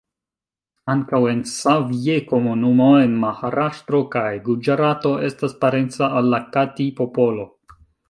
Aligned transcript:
Ankaŭ 0.93 1.19
la 1.25 1.33
Savji-komunumo 1.51 2.89
en 3.03 3.15
Maharaŝtro 3.25 4.01
kaj 4.17 4.27
Guĝarato 4.49 5.15
estas 5.31 5.57
parenca 5.63 6.13
al 6.23 6.35
la 6.37 6.45
Kati-popolo. 6.57 7.51